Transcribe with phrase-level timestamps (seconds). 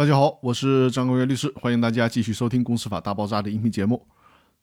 [0.00, 4.06] 大家好，我是张国元律师，欢迎大家继续收听《公司法大爆炸》的音频节目。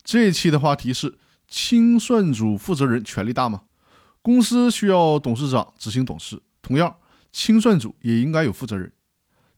[0.02, 3.62] 这一期的话题是：清算组负责人权力大吗？
[4.20, 6.92] 公司需要董事长执行董事，同样，
[7.30, 8.92] 清算组也应该有负责人。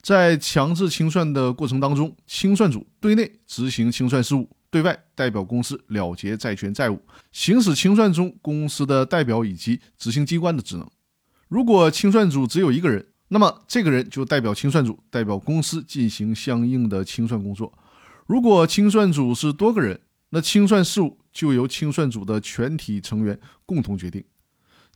[0.03, 7.01] 在强制清算的过程当中，清算组对内执行清算事务，对外代表公司了结债权债务，
[7.33, 10.87] 行使清算中公司的代表以及执行机关的职能。
[11.49, 17.73] 如果清算组只有一个人，那么这个人就代表清算组，代表公司进行相应的清算工作。
[18.27, 20.01] 如果清算组是多个人，
[20.31, 24.25] 那清算事务就由清算组的全体成员共同决定。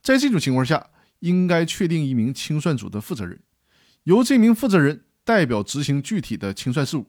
[0.01, 3.39] 在这种情况下，应该确定一名清算组的负责人。
[4.03, 7.07] 由这名负责人代表执行具体的清算事务，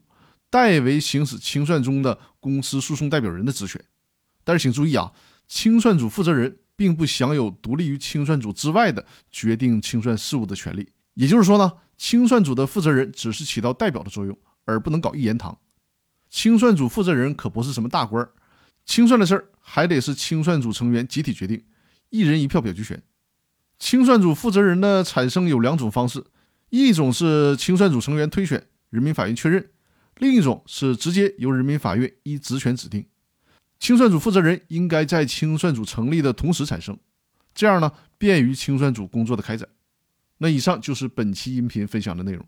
[0.49, 3.85] 代为行使清算中的公司诉讼代表人的职权。
[4.45, 5.13] 但是请注意啊，
[5.49, 10.89] 清算组负责人并不享有独立于清算组之外的决定清算事务的权利。
[11.17, 15.59] 也就是说呢，清算组的负责人只是起到代表的作用，而不能搞一言堂。
[16.31, 18.31] 清算组负责人可不是什么大官儿，
[18.85, 21.65] 清算的事儿还得是清算组成员集体决定，
[22.11, 23.03] 一人一票表决权。
[23.79, 26.25] 清算组负责人的产生有两种方式。
[26.69, 29.63] 一种是清算组成员推选，人民法院确认；
[30.17, 33.07] 另一种是直接由人民法院依职权指定。
[33.79, 36.99] 清算组负责人应该在清算组成立的同时产生，
[37.55, 39.69] 这样呢便于清算组工作的开展。
[40.39, 42.47] 那以上就是本期音频分享的内容。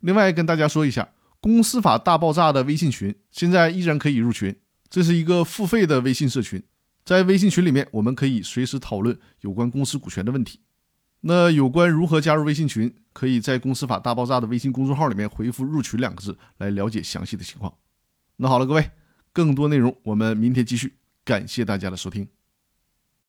[0.00, 1.08] 另外跟大家说一下，
[1.40, 4.54] 公司法大爆炸的微信群现在依然可以入群，
[4.88, 6.62] 这是一个付费的微信社群，
[7.04, 10.60] 在微信群里面我们可以随时讨论有关公司股权的问题。
[11.20, 17.74] 那有关如何加入微信群，可以在“公司法大爆炸”的微信公众号里面回复“入群”两个字来了解详细的情况。
[18.36, 18.92] 那好了，各位，
[19.32, 20.94] 更多内容我们明天继续。
[21.24, 22.37] 感谢大家的收听。